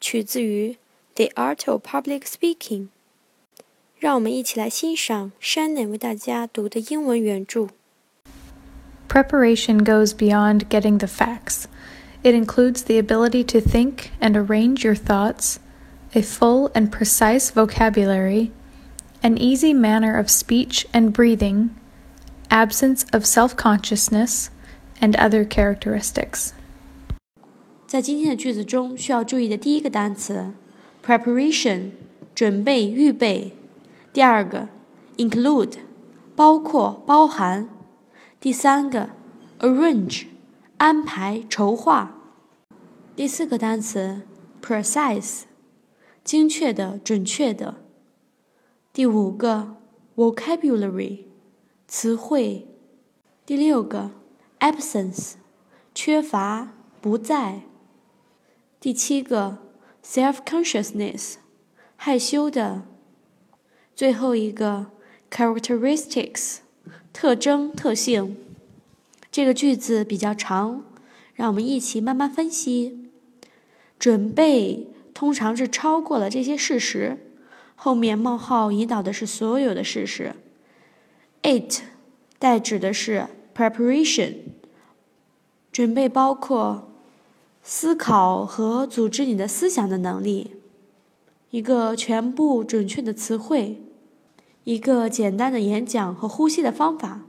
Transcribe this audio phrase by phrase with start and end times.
[0.00, 0.72] 取自于《
[1.14, 2.82] The Art of Public Speaking》。
[3.98, 7.68] 让我们一起来欣赏 Shannon 为大家读的英文原着。
[9.08, 11.64] Preparation goes beyond getting the facts.
[12.22, 15.56] It includes the ability to think and arrange your thoughts,
[16.14, 18.52] a full and precise vocabulary,
[19.22, 21.70] an easy manner of speech and breathing,
[22.50, 24.50] absence of self consciousness,
[25.00, 26.54] and other characteristics.
[27.87, 30.51] 在今天的句子中，需要注意的第一个单词
[31.05, 31.91] preparation
[32.33, 33.51] 准备、预备；
[34.11, 34.67] 第二个
[35.17, 35.73] include
[36.35, 37.67] 包括、包含；
[38.39, 39.11] 第三个
[39.59, 40.25] arrange
[40.77, 42.09] 安排、筹划；
[43.15, 44.23] 第四个单词
[44.63, 45.43] precise
[46.23, 47.75] 精确的、准确的；
[48.91, 49.77] 第五个
[50.15, 51.19] vocabulary
[51.87, 52.65] 词汇；
[53.45, 54.09] 第六个
[54.59, 55.33] absence
[55.93, 57.61] 缺乏、不在。
[58.85, 59.57] 第七个
[60.05, 61.37] ，self-consciousness，
[61.95, 62.83] 害羞的。
[63.95, 64.91] 最后一个
[65.31, 66.57] ，characteristics，
[67.11, 68.37] 特征、特性。
[69.31, 70.85] 这个句子比较长，
[71.33, 73.09] 让我们一起慢慢分析。
[73.97, 77.17] 准备通常是超过了这些事实，
[77.73, 80.35] 后面冒号引导的是所有的事实。
[81.41, 81.81] It
[82.37, 84.35] 代指的是 preparation，
[85.71, 86.91] 准备包括。
[87.67, 90.51] 思考和组织你的思想的能力，
[91.49, 93.81] 一个全部准确的词汇，
[94.65, 97.21] 一个简单的演讲和呼吸的方法，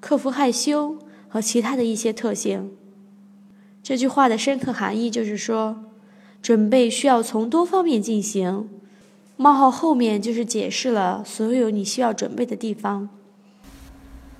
[0.00, 0.96] 克服害羞
[1.28, 2.72] 和其他的一些特性。
[3.80, 5.84] 这句话的深刻含义就是说，
[6.42, 8.68] 准备需要从多方面进行。
[9.36, 13.08] 冒号后面就是解释了所有你需要准备的地方。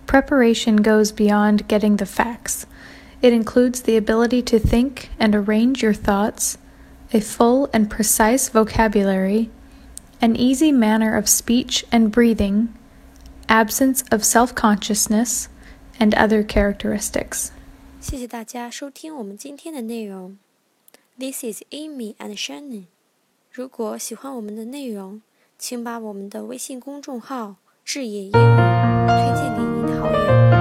[0.08, 2.62] Preparation goes beyond getting the facts.
[3.21, 6.57] It includes the ability to think and arrange your thoughts,
[7.13, 9.49] a full and precise vocabulary,
[10.19, 12.69] an easy manner of speech and breathing,
[13.47, 15.47] absence of self consciousness,
[15.99, 17.51] and other characteristics.
[18.01, 20.37] 谢谢大家收听我们今天的内容。
[21.17, 22.85] This is Amy and Shannon。
[23.51, 25.21] 如果喜欢我们的内容，
[25.57, 30.56] 请把我们的微信公众号“智野英语”推荐给您的好友。